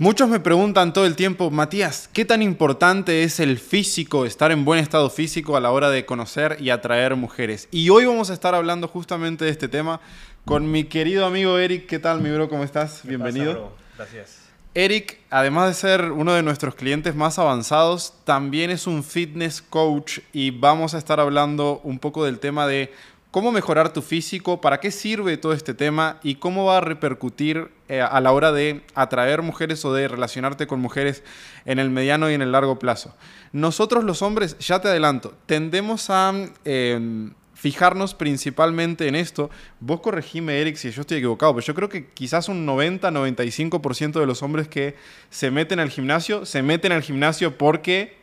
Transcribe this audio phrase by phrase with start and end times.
[0.00, 4.64] Muchos me preguntan todo el tiempo, Matías, ¿qué tan importante es el físico, estar en
[4.64, 7.66] buen estado físico a la hora de conocer y atraer mujeres?
[7.72, 10.00] Y hoy vamos a estar hablando justamente de este tema
[10.44, 11.88] con mi querido amigo Eric.
[11.88, 12.48] ¿Qué tal, mi bro?
[12.48, 13.00] ¿Cómo estás?
[13.02, 13.72] Bienvenido.
[13.96, 14.38] Gracias.
[14.72, 20.20] Eric, además de ser uno de nuestros clientes más avanzados, también es un fitness coach
[20.32, 22.92] y vamos a estar hablando un poco del tema de
[23.30, 27.70] cómo mejorar tu físico, para qué sirve todo este tema y cómo va a repercutir
[27.88, 31.22] eh, a la hora de atraer mujeres o de relacionarte con mujeres
[31.64, 33.14] en el mediano y en el largo plazo.
[33.52, 36.32] Nosotros los hombres, ya te adelanto, tendemos a
[36.64, 39.50] em, fijarnos principalmente en esto.
[39.80, 44.26] Vos corregime, Eric, si yo estoy equivocado, pero yo creo que quizás un 90-95% de
[44.26, 44.96] los hombres que
[45.28, 48.16] se meten al gimnasio, se meten al gimnasio porque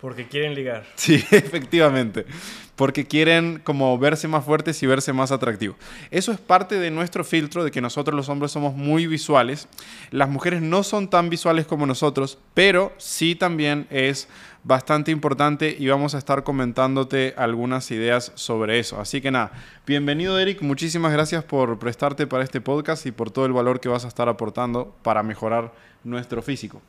[0.00, 0.84] porque quieren ligar.
[0.96, 2.26] Sí, efectivamente.
[2.74, 5.76] Porque quieren como verse más fuertes y verse más atractivos.
[6.10, 9.66] Eso es parte de nuestro filtro de que nosotros los hombres somos muy visuales.
[10.10, 14.28] Las mujeres no son tan visuales como nosotros, pero sí también es
[14.62, 19.00] bastante importante y vamos a estar comentándote algunas ideas sobre eso.
[19.00, 19.52] Así que nada,
[19.86, 23.88] bienvenido Eric, muchísimas gracias por prestarte para este podcast y por todo el valor que
[23.88, 25.72] vas a estar aportando para mejorar
[26.02, 26.82] nuestro físico.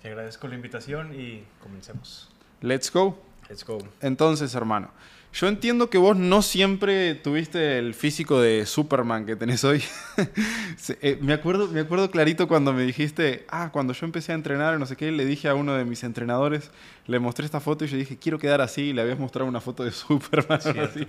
[0.00, 2.27] Te agradezco la invitación y comencemos.
[2.60, 3.18] Let's go.
[3.48, 3.78] Let's go.
[4.00, 4.90] Entonces, hermano,
[5.32, 9.82] yo entiendo que vos no siempre tuviste el físico de Superman que tenés hoy.
[11.02, 14.78] Eh, me, acuerdo, me acuerdo clarito cuando me dijiste, ah, cuando yo empecé a entrenar,
[14.78, 16.70] no sé qué, le dije a uno de mis entrenadores,
[17.06, 19.60] le mostré esta foto y yo dije, quiero quedar así, y le habías mostrado una
[19.60, 20.60] foto de Superman.
[20.60, 21.06] Así.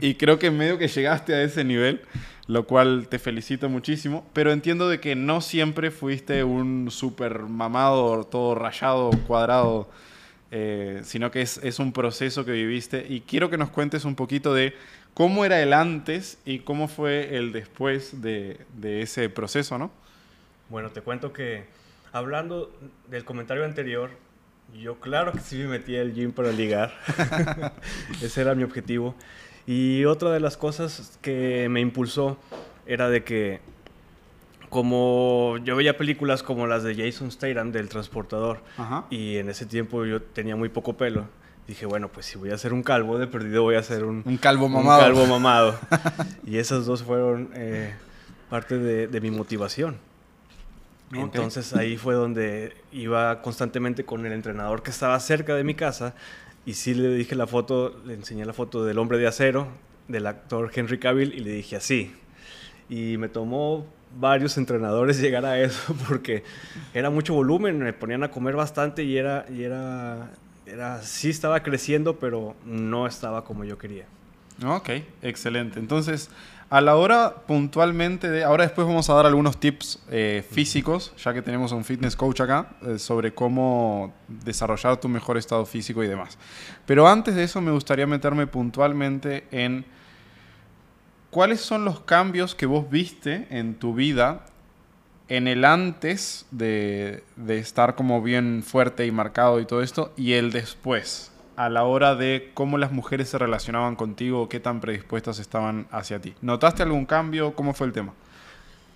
[0.00, 2.00] Y creo que medio que llegaste a ese nivel,
[2.46, 8.24] lo cual te felicito muchísimo, pero entiendo de que no siempre fuiste un super mamado,
[8.24, 9.88] todo rayado, cuadrado
[10.50, 14.54] eh, sino que es, un proceso que viviste y quiero que nos cuentes un poquito
[14.54, 14.74] de
[15.12, 19.90] cómo era el antes y cómo fue el después de, ese proceso, ¿no?
[20.70, 21.64] Bueno, te cuento que
[22.12, 22.74] hablando
[23.08, 24.10] del comentario anterior,
[24.74, 26.94] yo claro que sí me metí al gym para ligar,
[28.22, 29.14] ese era mi objetivo.
[29.66, 32.38] Y otra de las cosas que me impulsó
[32.86, 33.60] era de que
[34.68, 38.62] como yo veía películas como las de Jason Statham del transportador
[39.10, 41.26] y en ese tiempo yo tenía muy poco pelo.
[41.66, 44.22] Dije, bueno, pues si voy a hacer un calvo, de perdido voy a hacer un,
[44.24, 45.00] un calvo mamado.
[45.00, 45.78] Un calvo mamado.
[46.46, 47.94] y esas dos fueron eh,
[48.48, 49.98] parte de, mi motivación.
[51.12, 56.14] Entonces ahí fue donde iba constantemente con el entrenador que estaba cerca de mi casa
[56.66, 59.68] y sí le dije la foto, le enseñé la foto del hombre de acero,
[60.06, 62.14] del actor Henry Cavill y le dije así.
[62.90, 63.86] Y me tomó
[64.16, 66.44] varios entrenadores llegar a eso porque
[66.94, 70.30] era mucho volumen, me ponían a comer bastante y era, y era,
[70.66, 74.06] era, sí estaba creciendo, pero no estaba como yo quería.
[74.66, 74.90] Ok,
[75.22, 75.78] excelente.
[75.78, 76.30] Entonces,
[76.70, 81.32] a la hora puntualmente de, ahora después vamos a dar algunos tips eh, físicos, ya
[81.32, 86.08] que tenemos un fitness coach acá, eh, sobre cómo desarrollar tu mejor estado físico y
[86.08, 86.36] demás.
[86.84, 89.86] Pero antes de eso me gustaría meterme puntualmente en
[91.38, 94.44] ¿cuáles son los cambios que vos viste en tu vida
[95.28, 100.50] en el antes de, estar como bien fuerte y marcado y todo esto y el
[100.50, 101.30] después?
[101.54, 106.20] a la hora de cómo las mujeres se relacionaban contigo, qué tan predispuestas estaban hacia
[106.20, 106.34] ti.
[106.42, 107.54] ¿Notaste algún cambio?
[107.54, 108.14] ¿Cómo fue el tema?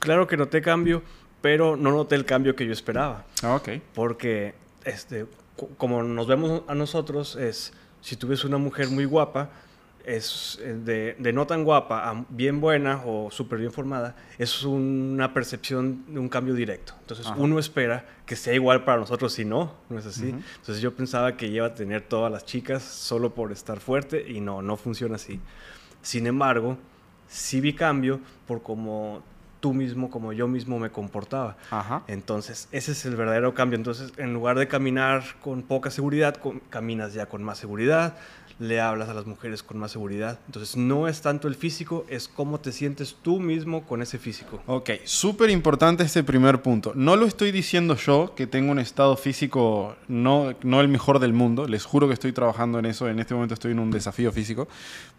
[0.01, 1.05] Claro que noté cambio,
[1.43, 3.25] pero no noté el cambio que yo esperaba.
[3.45, 3.69] Ah, ok.
[3.95, 4.55] Porque,
[4.85, 5.27] este,
[5.77, 9.51] como nos vemos a nosotros, es, si tú ves una mujer muy guapa,
[10.05, 15.33] es eh, de, no tan guapa a bien buena o súper bien formada, es una
[15.35, 16.95] percepción de un cambio directo.
[17.01, 20.31] Entonces uno espera que sea igual para nosotros, si no, no es así.
[20.31, 24.41] Entonces yo pensaba que iba a tener todas las chicas solo por estar fuerte y
[24.41, 25.41] no, no funciona así.
[26.03, 26.79] Sin embargo,
[27.29, 29.23] sí vi cambio por cómo
[29.63, 31.57] tú mismo, como yo mismo me comportaba.
[32.09, 33.77] Entonces, ese es el verdadero cambio.
[33.77, 36.37] Entonces, en lugar de caminar con poca seguridad,
[36.69, 38.17] caminas ya con más seguridad,
[38.59, 40.41] le hablas a las mujeres con más seguridad.
[40.47, 44.61] Entonces no es tanto el físico, es cómo te sientes tú mismo con ese físico.
[44.67, 46.93] Ok, súper importante este primer punto.
[46.95, 51.33] No lo estoy diciendo yo, que tengo un estado físico no, no el mejor del
[51.33, 51.67] mundo.
[51.67, 53.09] Les juro que estoy trabajando en eso.
[53.09, 54.69] En este momento estoy en un desafío físico.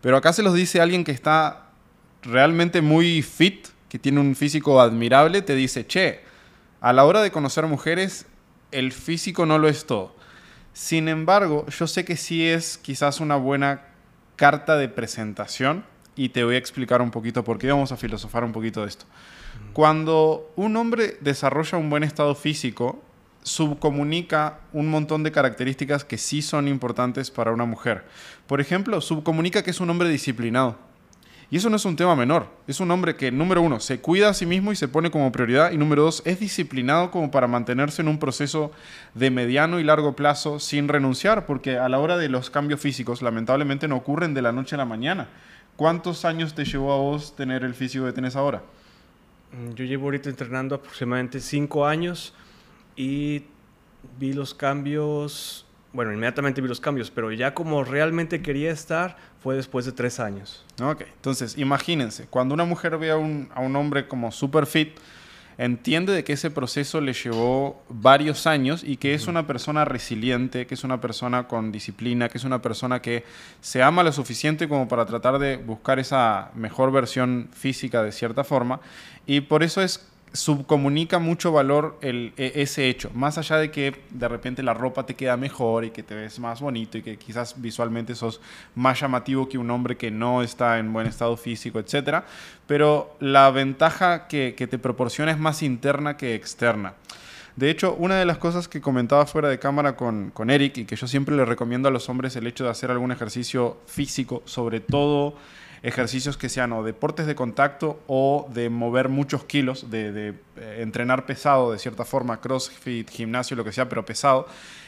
[0.02, 1.70] Pero acá se los dice alguien que está
[2.22, 5.42] realmente muy fit, que tiene un físico admirable.
[5.42, 6.20] Te dice, che,
[6.82, 8.26] a la hora de conocer mujeres,
[8.72, 10.14] el físico no lo es todo
[10.74, 13.84] sin embargo, yo sé que sí es quizás una buena
[14.36, 15.86] carta de presentación
[16.16, 18.88] y te voy a explicar un poquito por qué vamos a filosofar un poquito de
[18.88, 19.06] esto.
[19.74, 23.04] Cuando un hombre desarrolla un buen estado físico,
[23.44, 28.04] subcomunica un montón de características que sí son importantes para una mujer.
[28.48, 30.78] Por ejemplo, subcomunica que es un hombre disciplinado.
[31.54, 32.48] Y eso no es un tema menor.
[32.66, 35.32] Es un hombre que, número uno, se cuida a sí mismo y se pone como
[35.32, 35.72] prioridad.
[35.72, 38.72] Y número dos, es disciplinado como para mantenerse en un proceso
[39.14, 41.46] de mediano y largo plazo sin renunciar.
[41.46, 44.80] Porque a la hora de los cambios físicos, lamentablemente no ocurren de la noche a
[44.80, 45.30] la mañana.
[45.76, 48.64] ¿Cuántos años te llevó a vos tener el físico que tenés ahora?
[49.52, 52.34] Mm, yo llevo ahorita entrenando aproximadamente cinco años
[52.96, 53.44] y
[54.18, 59.56] vi los cambios, bueno, inmediatamente vi los cambios, pero ya como realmente quería estar fue
[59.56, 60.66] después de tres años.
[60.82, 64.98] Ok, entonces imagínense, cuando una mujer ve a un, a un hombre como super fit,
[65.58, 70.66] entiende de que ese proceso le llevó varios años y que es una persona resiliente,
[70.66, 73.24] que es una persona con disciplina, que es una persona que
[73.62, 78.44] se ama lo suficiente como para tratar de buscar esa mejor versión física de cierta
[78.44, 78.80] forma.
[79.26, 84.02] Y por eso es subcomunica mucho valor el, e, ese hecho, más allá de que
[84.10, 87.18] de repente la ropa te queda mejor y que te ves más bonito y que
[87.18, 88.42] quizás visualmente sos
[88.76, 92.24] más llamativo que un hombre que no está en buen estado físico, etc.
[92.66, 96.96] Pero la ventaja que, que te proporciona es más interna que externa.
[97.56, 100.86] De hecho, una de las cosas que comentaba fuera de cámara con, con Eric y
[100.86, 104.42] que yo siempre le recomiendo a los hombres el hecho de hacer algún ejercicio físico,
[104.46, 105.36] sobre todo
[105.84, 111.26] ejercicios que sean o deportes de contacto o de mover muchos kilos, de, eh, entrenar
[111.26, 114.48] pesado de cierta forma, crossfit, gimnasio, lo que sea, pero pesado.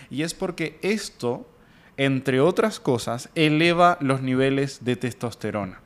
[0.10, 1.46] Y es porque esto,
[1.98, 5.82] entre otras cosas, eleva los niveles de testosterona.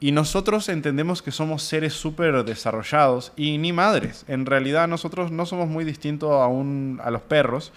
[0.00, 4.24] Y nosotros entendemos que somos seres súper desarrollados y ni madres.
[4.26, 7.72] En realidad nosotros no somos muy distintos a, a los perros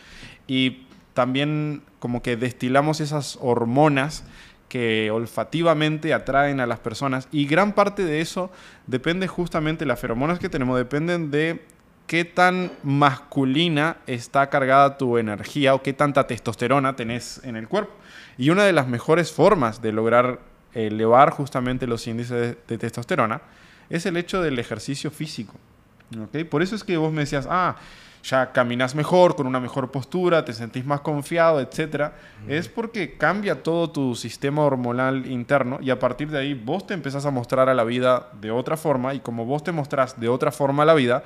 [0.48, 4.24] y también como que destilamos esas hormonas
[4.68, 8.52] que olfativamente atraen a las personas y gran parte de eso
[8.88, 11.66] depende justamente, las feromonas que tenemos dependen de
[12.08, 17.94] qué tan masculina está cargada tu energía o qué tanta testosterona tenés en el cuerpo.
[18.38, 20.40] Y una de las mejores formas de lograr
[20.74, 23.42] elevar justamente los índices de, testosterona
[23.90, 25.56] es el hecho del ejercicio físico.
[26.50, 27.76] Por eso es que vos me decías, ah,
[28.26, 32.12] ya caminas mejor, con una mejor postura, te sentís más confiado, etc.
[32.48, 36.96] Es porque cambia todo tu sistema hormonal interno y a partir de ahí vos te
[36.96, 40.28] empezás a mostrar a la vida de otra forma y como vos te mostrás de
[40.28, 41.24] otra forma a la vida,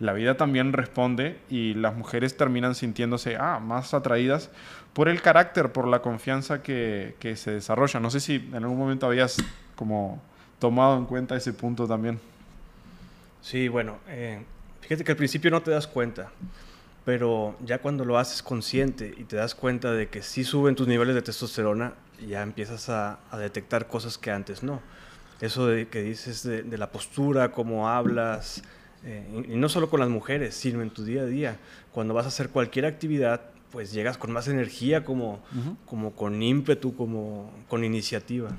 [0.00, 4.50] la vida también responde y las mujeres terminan sintiéndose ah, más atraídas
[4.92, 8.00] por el carácter, por la confianza que, que se desarrolla.
[8.00, 9.36] No sé si en algún momento habías
[9.76, 10.20] como
[10.58, 12.18] tomado en cuenta ese punto también.
[13.42, 14.44] Sí, bueno, eh,
[14.90, 16.32] Fíjate que al principio no te das cuenta,
[17.04, 20.88] pero ya cuando lo haces consciente y te das cuenta de que sí suben tus
[20.88, 21.94] niveles de testosterona,
[22.26, 24.80] ya empiezas a, detectar cosas que antes no.
[25.40, 28.64] Eso de que dices de, la postura, cómo hablas,
[29.04, 31.58] eh, y no solo con las mujeres, sino en tu día a día.
[31.92, 35.40] Cuando vas a hacer cualquier actividad, pues llegas con más energía, como,
[35.86, 38.50] como con ímpetu, como con iniciativa.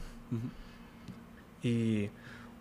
[1.62, 2.10] Y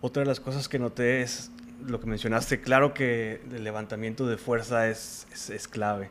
[0.01, 1.51] otra de las cosas que noté es
[1.85, 6.09] lo que mencionaste, claro que el levantamiento de fuerza es, es, clave.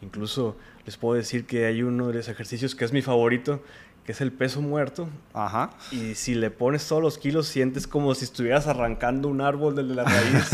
[0.00, 3.62] Incluso les puedo decir que hay uno de los ejercicios que es mi favorito,
[4.04, 5.08] que es el peso muerto.
[5.32, 5.70] Ajá.
[5.90, 9.94] Y si le pones todos los kilos, sientes como si estuvieras arrancando un árbol desde
[9.94, 10.50] la raíz.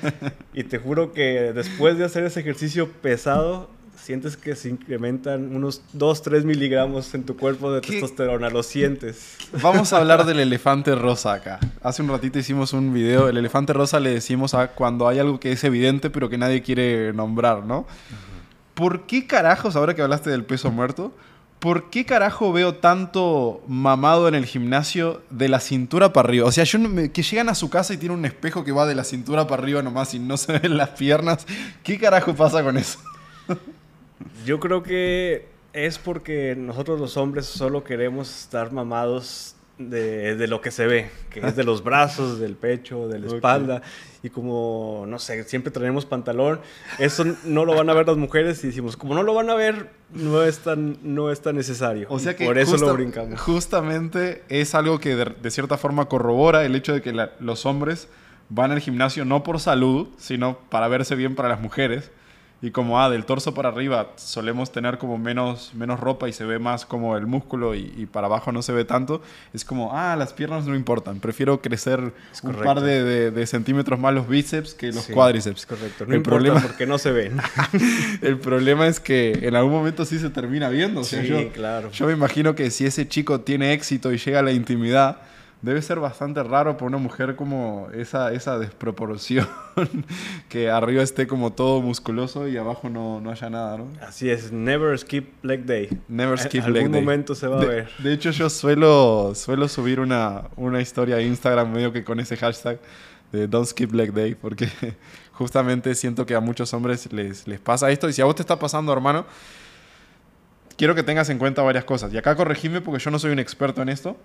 [0.54, 3.68] y te juro que después de hacer ese ejercicio pesado,
[4.02, 9.36] sientes que se incrementan unos 2, 3 miligramos en tu cuerpo de testosterona, lo sientes.
[9.62, 11.60] Vamos a hablar del elefante rosa acá.
[11.82, 15.38] Hace un ratito hicimos un video, el elefante rosa le decimos a cuando hay algo
[15.38, 17.86] que es evidente pero que nadie quiere nombrar, ¿no?
[18.74, 21.14] ¿Por qué carajos, ahora que hablaste del peso muerto,
[21.60, 26.48] ¿por qué carajo veo tanto mamado en el gimnasio de la cintura para arriba?
[26.48, 26.80] O sea, yo
[27.12, 29.62] que llegan a su casa y tiene un espejo que va de la cintura para
[29.62, 31.46] arriba nomás y no se ven las piernas.
[31.84, 32.98] ¿Qué carajo pasa con eso?
[34.44, 40.70] Yo creo que es porque nosotros los hombres solo queremos estar mamados de, lo que
[40.70, 43.82] se ve, que es de los brazos, del pecho, de la espalda.
[44.22, 46.60] Y como, no sé, siempre traemos pantalón,
[46.98, 49.54] eso no lo van a ver las mujeres y decimos, como no lo van a
[49.54, 52.06] ver, no es tan, no es tan necesario.
[52.08, 53.40] O sea que por eso lo brincamos.
[53.40, 58.08] Justamente es algo que de, cierta forma corrobora el hecho de que los hombres
[58.48, 62.10] van al gimnasio no por salud, sino para verse bien para las mujeres
[62.62, 66.44] y como, ah, del torso para arriba solemos tener como menos, menos ropa y se
[66.44, 69.20] ve más como el músculo y, para abajo no se ve tanto,
[69.52, 72.12] es como, ah, las piernas no importan, prefiero crecer
[72.44, 75.66] un par de, de, centímetros más los bíceps que los cuádriceps.
[75.66, 77.36] Correcto, no el problema porque no se ven.
[78.22, 81.02] el problema es que en algún momento sí se termina viendo.
[81.02, 81.90] sí, claro.
[81.90, 85.18] Yo me imagino que si ese chico tiene éxito y llega a la intimidad,
[85.62, 89.48] debe ser bastante raro para una mujer como esa, esa desproporción,
[90.48, 93.86] que arriba esté como todo musculoso y abajo no, no haya nada, ¿no?
[94.02, 95.88] Así es, never skip leg day.
[96.08, 96.82] Never skip leg day.
[96.82, 97.88] En algún momento se va a ver.
[97.98, 102.36] De hecho, yo suelo, suelo subir una, una historia a Instagram medio que con ese
[102.36, 102.80] hashtag
[103.30, 104.68] de Don't Skip Leg Day, porque
[105.32, 108.08] justamente siento que a muchos hombres les, les pasa esto.
[108.08, 109.24] Y si a vos te está pasando, hermano,
[110.82, 112.12] quiero que tengas en cuenta varias cosas.
[112.12, 114.16] Y acá corregime porque yo no soy un experto en esto,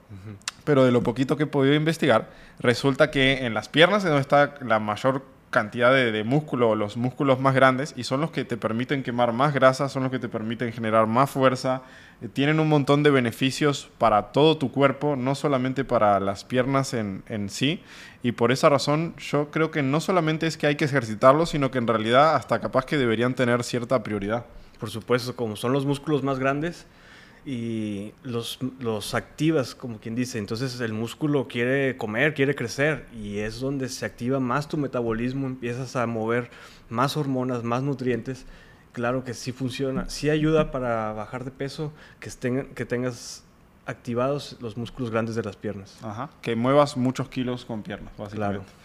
[0.63, 4.21] pero de lo poquito que he podido investigar, resulta que en las piernas es donde
[4.21, 8.43] está la mayor cantidad de, de, músculo, los músculos más grandes, y son los que
[8.43, 11.83] te permiten quemar más grasa, son los que te permiten generar más fuerza,
[12.23, 16.95] eh, tienen un montón de beneficios para todo tu cuerpo, no solamente para las piernas
[16.95, 17.83] en, en sí,
[18.23, 21.69] y por esa razón yo creo que no solamente es que hay que ejercitarlos, sino
[21.69, 24.47] que en realidad hasta capaz que deberían tener cierta prioridad.
[24.79, 26.85] Por supuesto, como son los músculos más grandes
[27.45, 30.37] y los, los activas, como quien dice.
[30.37, 35.47] Entonces el músculo quiere comer, quiere crecer y es donde se activa más tu metabolismo,
[35.47, 36.51] empiezas a mover
[36.89, 38.45] más hormonas, más nutrientes.
[38.91, 43.43] Claro que sí funciona, sí ayuda para bajar de peso, que, estén, que tengas
[43.85, 45.97] activados los músculos grandes de las piernas.
[46.03, 48.65] Ajá, que muevas muchos kilos con piernas, básicamente.
[48.65, 48.77] Claro.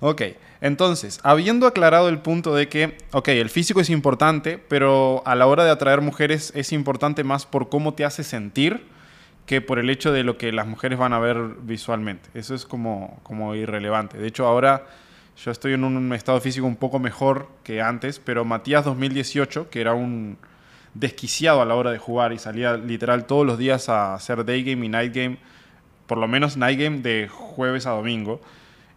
[0.00, 0.22] Ok,
[0.62, 5.46] entonces, habiendo aclarado el punto de que, ok, el físico es importante, pero a la
[5.46, 8.86] hora de atraer mujeres es importante más por cómo te hace sentir
[9.44, 12.30] que por el hecho de lo que las mujeres van a ver visualmente.
[12.34, 14.16] Eso es como, como irrelevante.
[14.16, 14.86] De hecho, ahora
[15.42, 19.80] yo estoy en un estado físico un poco mejor que antes, pero Matías 2018, que
[19.80, 20.38] era un
[20.94, 24.62] desquiciado a la hora de jugar y salía literal todos los días a hacer day
[24.62, 25.38] game y night game,
[26.06, 28.40] por lo menos night game de jueves a domingo,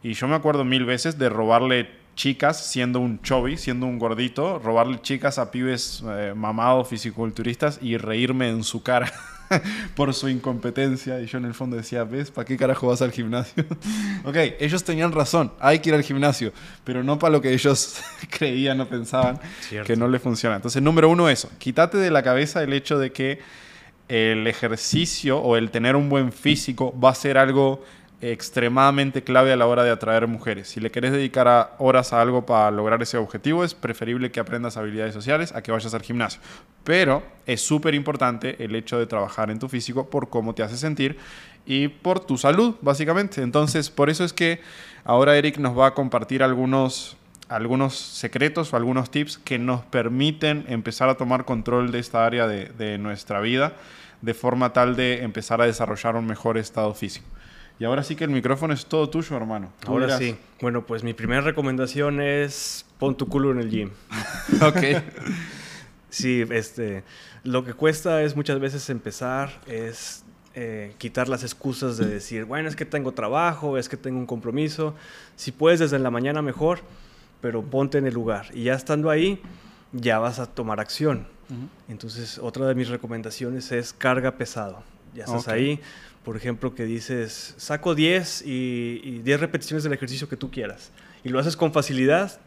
[0.03, 4.59] y yo me acuerdo mil veces de robarle chicas siendo un chubby, siendo un gordito,
[4.59, 9.11] robarle chicas a pibes eh, mamados, fisiculturistas y reírme en su cara
[9.95, 11.19] por su incompetencia.
[11.21, 12.31] Y yo en el fondo decía, ¿ves?
[12.31, 13.65] ¿Para qué carajo vas al gimnasio?
[14.25, 18.01] ok, ellos tenían razón, hay que ir al gimnasio, pero no para lo que ellos
[18.29, 19.87] creían o pensaban Cierto.
[19.87, 20.55] que no le funciona.
[20.55, 21.49] Entonces, número uno, eso.
[21.57, 23.39] Quítate de la cabeza el hecho de que
[24.09, 27.83] el ejercicio o el tener un buen físico va a ser algo
[28.21, 30.69] extremadamente clave a la hora de atraer mujeres.
[30.69, 34.77] Si le querés dedicar horas a algo para lograr ese objetivo, es preferible que aprendas
[34.77, 36.39] habilidades sociales a que vayas al gimnasio.
[36.83, 40.77] Pero es súper importante el hecho de trabajar en tu físico por cómo te hace
[40.77, 41.17] sentir
[41.65, 43.41] y por tu salud, básicamente.
[43.41, 44.61] Entonces, por eso es que
[45.03, 47.17] ahora Eric nos va a compartir algunos
[47.93, 52.97] secretos o algunos tips que nos permiten empezar a tomar control de esta área de
[52.97, 53.73] nuestra vida
[54.23, 57.27] de forma tal de empezar a desarrollar un mejor estado físico.
[57.83, 59.73] Y ahora sí que el micrófono es todo tuyo, hermano.
[59.85, 60.37] ahora sí.
[60.61, 63.89] Bueno, pues mi primera recomendación es pon tu culo en el gym.
[64.61, 65.03] ok.
[66.09, 67.03] sí, este,
[67.43, 70.23] lo que cuesta es muchas veces empezar, es
[70.55, 74.27] eh, quitar las excusas de decir, bueno, es que tengo trabajo, es que tengo un
[74.27, 74.95] compromiso.
[75.35, 76.79] Si puedes desde la mañana mejor,
[77.41, 78.45] pero ponte en el lugar.
[78.53, 79.41] Y ya estando ahí,
[79.91, 81.27] ya vas a tomar acción.
[81.89, 84.83] Entonces, otra de mis recomendaciones es carga pesado.
[85.13, 85.81] Ya estás ahí,
[86.23, 90.91] por ejemplo, que dices, saco 10 y, 10 repeticiones del ejercicio que tú quieras.
[91.23, 92.39] Y lo haces con facilidad,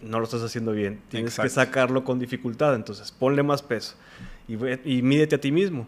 [0.00, 1.00] no lo estás haciendo bien.
[1.08, 2.74] Tienes que sacarlo con dificultad.
[2.74, 3.94] Entonces, ponle más peso
[4.48, 4.54] y,
[4.84, 5.86] y mídete a ti mismo.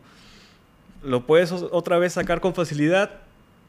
[1.03, 3.21] Lo puedes otra vez sacar con facilidad,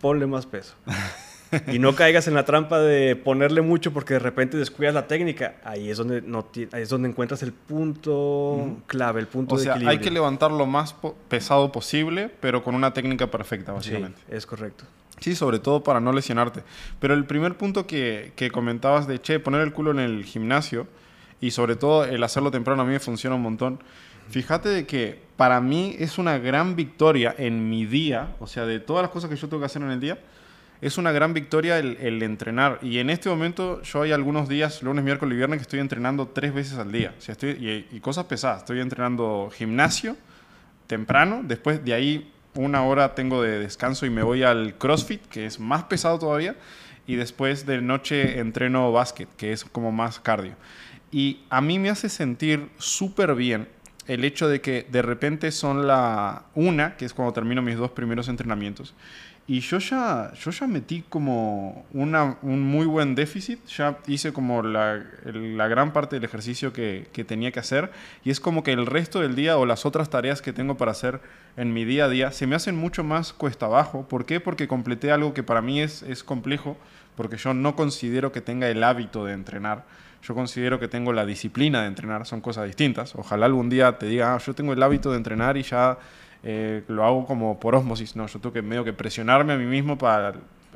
[0.01, 0.75] ponle más peso.
[1.67, 5.55] y no caigas en la trampa de ponerle mucho porque de repente descuidas la técnica.
[5.63, 9.74] Ahí es donde, no es donde encuentras el punto clave, el punto o de sea,
[9.74, 9.98] equilibrio.
[9.98, 10.96] hay que levantar lo más
[11.27, 14.20] pesado posible, pero con una técnica perfecta, básicamente.
[14.29, 14.86] Sí, es correcto.
[15.20, 16.63] Sí, sobre todo para no lesionarte.
[17.00, 20.88] Pero el primer punto que, que comentabas de, che, poner el culo en el gimnasio
[21.39, 23.79] y sobre todo el hacerlo temprano a mí me funciona un montón.
[24.29, 28.79] Fíjate de que para mí es una gran victoria en mi día, o sea, de
[28.79, 30.20] todas las cosas que yo tengo que hacer en el día,
[30.81, 32.79] es una gran victoria el, entrenar.
[32.81, 36.27] Y en este momento yo hay algunos días, lunes, miércoles y viernes, que estoy entrenando
[36.27, 37.13] tres veces al día.
[37.25, 38.59] Estoy, y, cosas pesadas.
[38.59, 40.17] Estoy entrenando gimnasio
[40.88, 45.45] temprano, después de ahí una hora tengo de descanso y me voy al CrossFit, que
[45.45, 46.55] es más pesado todavía.
[47.05, 50.55] Y después de noche entreno básquet, que es como más cardio.
[51.11, 53.67] Y a mí me hace sentir súper bien
[54.07, 57.91] el hecho de que de repente son la una, que es cuando termino mis dos
[57.91, 58.93] primeros entrenamientos,
[59.48, 64.62] y yo ya, yo ya metí como una, un muy buen déficit, ya hice como
[64.62, 67.91] la, la gran parte del ejercicio que, que, tenía que hacer
[68.24, 70.91] y es como que el resto del día o las otras tareas que tengo para
[70.91, 71.21] hacer
[71.57, 74.07] en mi día a día se me hacen mucho más cuesta abajo.
[74.07, 74.39] ¿Por qué?
[74.39, 76.77] Porque completé algo que para mí es, es complejo,
[77.15, 79.86] porque yo no considero que tenga el hábito de entrenar.
[80.24, 83.15] Yo considero que tengo la disciplina de entrenar, son cosas distintas.
[83.15, 85.98] Ojalá algún día te diga, ah, yo tengo el hábito de entrenar y ya
[86.43, 89.65] eh, lo hago como por osmosis, no, yo tengo que medio que presionarme a mí
[89.65, 90.33] mismo para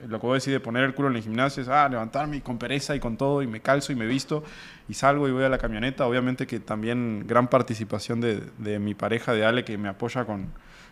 [0.08, 2.42] lo que voy a decir de poner el culo en el gimnasio es ah, levantarme
[2.42, 4.44] con pereza y con todo y me calzo y me visto
[4.90, 6.06] y salgo y voy a la camioneta.
[6.06, 10.48] Obviamente que también gran participación de, de mi pareja, de Ale, que me apoya con,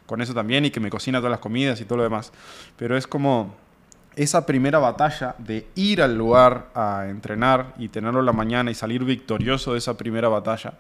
[0.06, 2.32] con eso también y que me cocina todas las comidas y todo lo demás.
[2.78, 3.56] Pero es como
[4.16, 8.76] esa primera batalla de ir al lugar a entrenar y tenerlo en la mañana y
[8.76, 10.74] salir victorioso de esa primera batalla,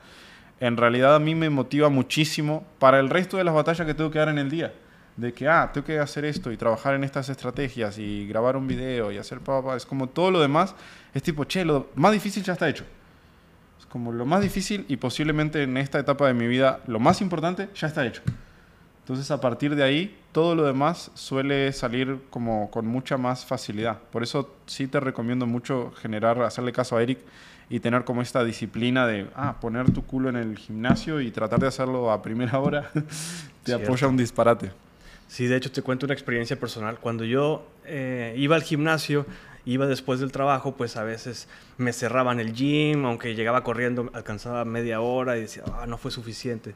[0.60, 4.12] en realidad a mí me motiva muchísimo para el resto de las batallas que tengo
[4.12, 4.74] que dar en el día
[5.18, 8.68] de que, ah, tengo que hacer esto y trabajar en estas estrategias y grabar un
[8.68, 10.76] video y hacer papá, es como todo lo demás,
[11.14, 12.86] es tipo, che, lo más difícil ya está hecho.
[13.80, 17.22] Es como lo más difícil y posiblemente en esta etapa de mi vida, lo más
[17.22, 18.22] importante ya está hecho.
[19.02, 24.00] Entonces a partir de ahí, todo lo demás suele salir como con mucha más facilidad.
[24.12, 27.20] Por eso sí te recomiendo mucho generar, hacerle caso a Eric
[27.70, 31.60] y tener como esta disciplina de, ah, poner tu culo en el gimnasio y tratar
[31.60, 32.92] de hacerlo a primera hora,
[33.64, 34.72] te apoya un disparate.
[35.28, 37.00] Sí, de hecho te cuento una experiencia personal.
[37.00, 39.26] Cuando yo eh, iba al gimnasio,
[39.66, 44.66] iba después del trabajo, pues a veces me cerraban el gym, aunque llegaba corriendo, alcanzaba
[44.66, 46.76] media hora y decía, ah, no fue suficiente.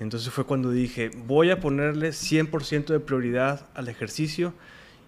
[0.00, 4.52] Entonces fue cuando dije, voy a ponerle 100% de prioridad al ejercicio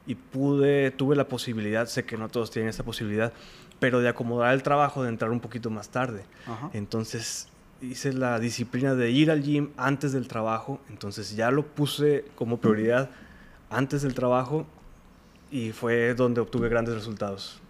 [0.07, 3.33] y pude, tuve la posibilidad, sé que no todos tienen esta posibilidad,
[3.79, 6.25] pero de acomodar el trabajo, de entrar un poquito más tarde.
[6.73, 7.49] Entonces
[7.83, 12.59] hice la disciplina de ir al gym antes del trabajo, entonces ya lo puse como
[12.59, 13.11] prioridad
[13.71, 14.67] antes del trabajo
[15.51, 17.61] y fue donde obtuve grandes resultados.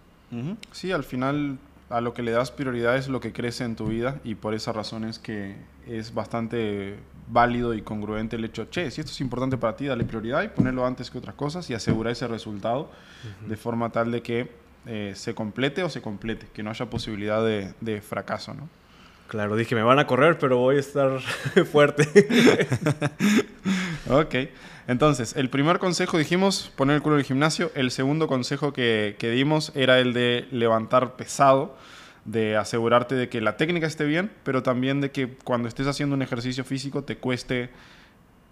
[0.71, 1.57] Sí, al final
[1.89, 4.53] a lo que le das prioridad es lo que crece en tu vida y por
[4.53, 5.55] esa razón es que
[5.87, 6.99] es bastante
[7.29, 10.49] válido y congruente el hecho, che, si esto es importante para ti, dale prioridad y
[10.49, 12.89] ponerlo antes que otras cosas y asegurar ese resultado
[13.47, 17.45] de forma tal de que eh, se complete o se complete, que no haya posibilidad
[17.45, 18.69] de, de fracaso, ¿no?
[19.27, 21.19] Claro, dije, me van a correr, pero voy a estar
[21.71, 22.07] fuerte.
[24.09, 24.35] ok.
[24.87, 27.71] Entonces, el primer consejo dijimos poner el culo en el gimnasio.
[27.75, 31.75] El segundo consejo que, que, dimos era el de levantar pesado,
[32.23, 36.15] de asegurarte de que la técnica esté bien, pero también de que cuando estés haciendo
[36.15, 37.69] un ejercicio físico te cueste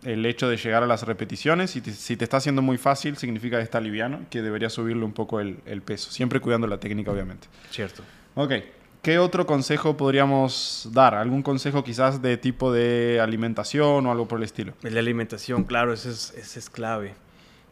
[0.06, 1.76] el hecho de llegar a las repeticiones.
[1.76, 5.14] Y si te está haciendo muy fácil, significa que está liviano, que debería subirle un
[5.14, 7.48] poco el, el peso, siempre cuidando la técnica, obviamente.
[7.72, 8.04] Cierto.
[8.36, 8.54] Ok.
[9.02, 11.14] ¿Qué otro consejo podríamos dar?
[11.14, 14.74] ¿Algún consejo quizás de tipo de alimentación o algo por el estilo?
[14.82, 17.14] De alimentación, claro, ese es, ese es clave.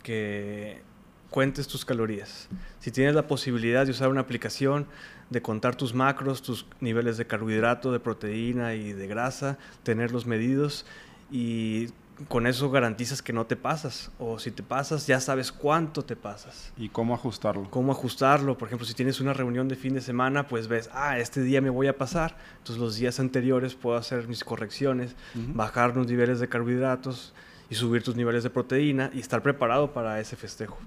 [0.04, 0.84] Que
[1.32, 2.50] cuentes tus calorías.
[2.80, 4.86] Si tienes la posibilidad de usar una aplicación,
[5.32, 10.86] de contar tus macros, tus niveles de carbohidrato, de proteína y de grasa, tenerlos medidos
[11.32, 11.88] y
[12.28, 14.12] con eso garantizas que no te pasas.
[14.20, 16.72] O si te pasas, ya sabes cuánto te pasas.
[16.78, 17.70] ¿Y cómo ajustarlo?
[17.70, 18.58] Cómo ajustarlo.
[18.58, 21.62] Por ejemplo, si tienes una reunión de fin de semana, pues ves, ah, este día
[21.62, 22.38] me voy a pasar.
[22.58, 27.34] Entonces los días anteriores puedo hacer mis correcciones, bajar los niveles de carbohidratos
[27.70, 30.78] y subir tus niveles de proteína y estar preparado para ese festejo.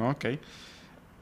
[0.00, 0.26] Ok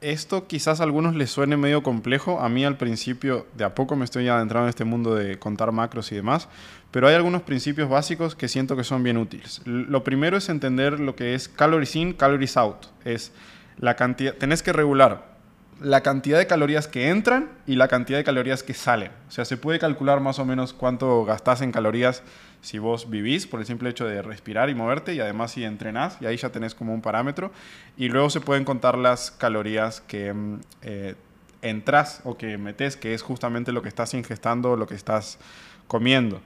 [0.01, 2.41] esto quizás a algunos les suene medio complejo.
[2.41, 5.73] A mí al principio, de a poco me estoy adentrando en este mundo de contar
[5.73, 6.49] macros y demás,
[6.91, 9.63] pero hay algunos principios básicos que siento que son bien útiles.
[9.65, 12.87] Lo primero es entender lo que es calories in, calories out.
[13.05, 13.33] Es
[13.79, 15.36] la cantidad, tenés que regular
[15.81, 19.11] la cantidad de calorías que entran y la cantidad de calorías que salen.
[19.29, 22.23] O sea, se puede calcular más o menos cuánto gastás en calorías
[22.63, 26.17] si vos vivís por el simple hecho de respirar y moverte y además si entrenás
[26.21, 27.53] y ahí ya tenés como un parámetro.
[27.97, 31.15] Y luego se pueden contar las calorías que mm, eh,
[31.63, 35.39] entras o que metes, que es justamente lo que estás ingestando, lo que estás
[35.87, 36.41] comiendo.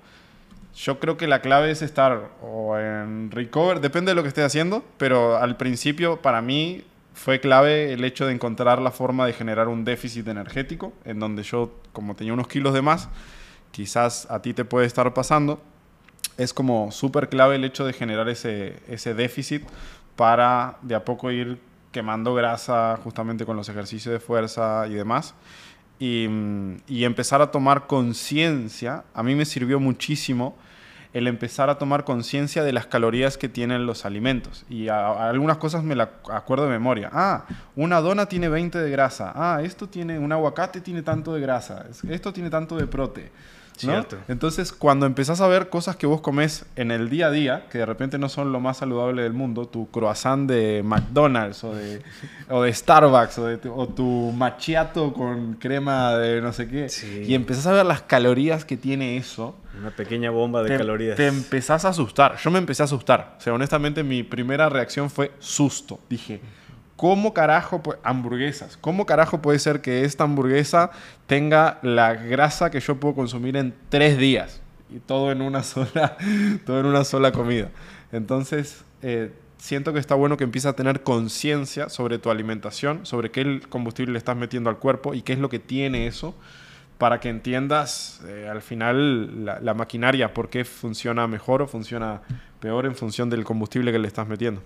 [0.75, 4.45] Yo creo que la clave es estar o en recover, depende de lo que estés
[4.45, 6.85] haciendo, pero al principio para mí
[7.21, 11.43] fue clave el hecho de encontrar la forma de generar un déficit energético, en donde
[11.43, 13.11] yo, como tenía unos kilos de más,
[13.73, 15.61] quizás a ti te puede estar pasando,
[16.39, 19.65] es como súper clave el hecho de generar ese, ese déficit
[20.17, 21.59] para de a poco ir
[21.93, 25.35] quemando grasa justamente con los ejercicios de fuerza y demás.
[25.99, 26.27] Y,
[26.89, 30.57] y empezar a tomar conciencia, a mí me sirvió muchísimo
[31.13, 34.65] el empezar a tomar conciencia de las calorías que tienen los alimentos.
[34.69, 37.11] Y algunas cosas me la acuerdo de memoria.
[37.13, 37.45] Ah,
[37.75, 39.33] una dona tiene 20 de grasa.
[39.35, 41.87] Ah, esto tiene, un aguacate tiene tanto de grasa.
[42.09, 43.33] Esto tiene tanto de prote.
[43.81, 44.17] Cierto.
[44.29, 47.79] Entonces, cuando empezás a ver cosas que vos comes en el día a día, que
[47.79, 52.03] de repente no son lo más saludable del mundo, tu croissant de McDonald's o de,
[52.49, 56.89] o de Starbucks o, de, o, tu machiato con crema de no sé qué,
[57.27, 59.57] y empezás a ver las calorías que tiene eso.
[59.79, 61.17] Una pequeña bomba de calorías.
[61.17, 62.37] Te empezás a asustar.
[62.37, 63.37] Yo me empecé a asustar.
[63.39, 66.01] O sea, honestamente, mi primera reacción fue susto.
[66.11, 66.41] Dije,
[67.01, 70.91] ¿Cómo carajo, hamburguesas, cómo carajo puede ser que esta hamburguesa
[71.27, 74.61] tenga la grasa que yo puedo consumir en tres días?
[74.91, 76.19] Y todo en una sola,
[76.67, 77.71] todo en una sola comida.
[78.13, 83.31] Entonces, eh, siento que está bueno que empieces a tener conciencia sobre tu alimentación, sobre
[83.31, 86.35] qué combustible le estás metiendo al cuerpo y qué es lo que tiene eso,
[86.99, 92.21] para que entiendas eh, al final la, la, maquinaria, por qué funciona mejor o funciona
[92.61, 94.61] peor en función del combustible que le estás metiendo.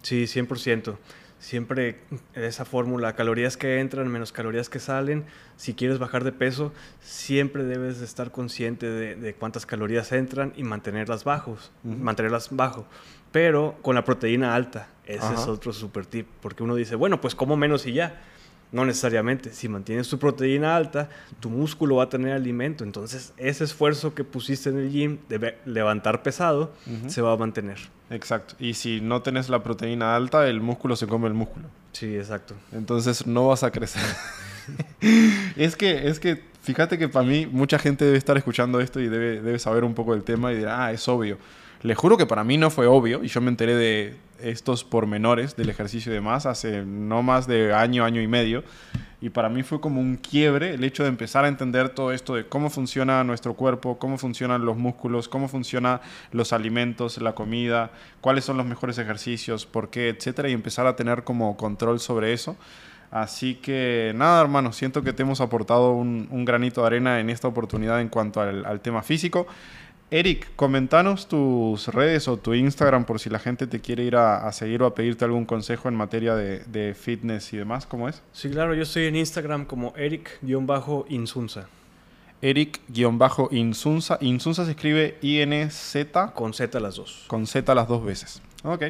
[0.00, 0.96] Sí, 100%
[1.38, 2.00] siempre
[2.34, 5.24] esa fórmula, calorías que entran menos calorías que salen.
[5.56, 10.62] Si quieres bajar de peso, siempre debes de estar consciente de, cuántas calorías entran y
[10.62, 12.86] mantenerlas bajos, mantenerlas bajo.
[13.32, 17.34] Pero con la proteína alta, ese es otro super tip, porque uno dice, bueno, pues
[17.34, 18.22] como menos y ya.
[18.72, 19.52] No necesariamente.
[19.52, 21.08] Si mantienes tu proteína alta,
[21.40, 22.84] tu músculo va a tener alimento.
[22.84, 26.72] Entonces, ese esfuerzo que pusiste en el gym de levantar pesado
[27.06, 27.78] se va a mantener.
[28.10, 28.54] Exacto.
[28.58, 31.66] Y si no tenés la proteína alta, el músculo se come el músculo.
[31.92, 32.54] Sí, exacto.
[32.72, 34.02] Entonces no vas a crecer.
[35.56, 39.08] es que, es que, fíjate que para mí mucha gente debe estar escuchando esto y
[39.08, 41.38] debe, debe saber un poco del tema y dirá, ah, es obvio.
[41.82, 45.56] Le juro que para mí no fue obvio y yo me enteré de estos pormenores
[45.56, 48.64] del ejercicio de más hace no más de año, año y medio.
[49.20, 52.34] Y para mí fue como un quiebre el hecho de empezar a entender todo esto
[52.34, 56.00] de cómo funciona nuestro cuerpo, cómo funcionan los músculos, cómo funcionan
[56.32, 60.96] los alimentos, la comida, cuáles son los mejores ejercicios, por qué, etcétera, y empezar a
[60.96, 62.56] tener como control sobre eso.
[63.10, 67.48] Así que nada, hermano, siento que te hemos aportado un, granito de arena en esta
[67.48, 69.46] oportunidad en cuanto al tema físico.
[70.10, 74.50] Eric, comentanos tus redes o tu Instagram por si la gente te quiere ir a,
[74.52, 78.22] seguir o a pedirte algún consejo en materia de, fitness y demás, ¿cómo es?
[78.32, 81.66] Sí, claro, yo estoy en Instagram como Eric-Insunza.
[82.40, 84.18] Eric-Insunza.
[84.20, 86.32] Insunza se escribe I-N-Z.
[86.34, 87.24] Con Z las dos.
[87.26, 88.40] Con Z las dos veces.
[88.62, 88.84] Ok.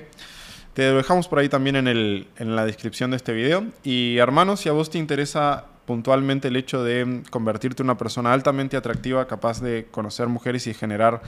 [0.74, 3.64] Te dejamos por ahí también en, el, en la descripción de este video.
[3.82, 8.32] Y hermanos, si a vos te interesa puntualmente el hecho de convertirte en una persona
[8.32, 11.22] altamente atractiva, capaz de conocer mujeres y generar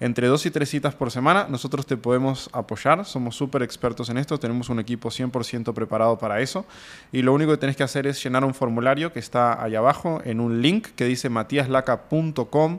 [0.00, 3.04] entre dos y tres citas por semana, nosotros te podemos apoyar.
[3.04, 6.64] Somos súper expertos en esto, tenemos un equipo 100% preparado para eso.
[7.12, 10.22] Y lo único que tenés que hacer es llenar un formulario que está ahí abajo
[10.24, 12.78] en un link que dice matiaslaca.com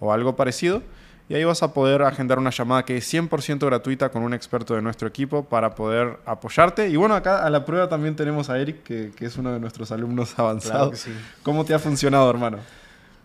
[0.00, 0.82] o algo parecido
[1.28, 4.74] y ahí vas a poder agendar una llamada que es 100% gratuita con un experto
[4.74, 6.88] de nuestro equipo para poder apoyarte.
[6.88, 9.90] Y bueno, acá a la prueba también tenemos a Eric, que, es uno de nuestros
[9.90, 10.98] alumnos avanzados.
[10.98, 11.12] sí.
[11.42, 12.58] ¿Cómo te ha funcionado, hermano?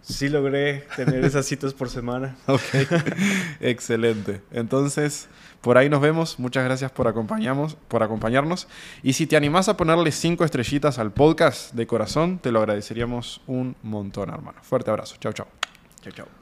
[0.01, 2.35] Sí logré tener esas citas por semana.
[2.47, 2.61] Ok,
[3.59, 4.41] excelente.
[4.51, 5.27] Entonces,
[5.61, 6.39] por ahí nos vemos.
[6.39, 8.67] Muchas gracias por, acompañamos, por acompañarnos.
[9.03, 13.41] Y si te animás a ponerle cinco estrellitas al podcast de corazón, te lo agradeceríamos
[13.45, 14.57] un montón, hermano.
[14.61, 15.17] Fuerte abrazo.
[15.19, 15.47] Chao, chao.
[16.01, 16.38] Chao, chao.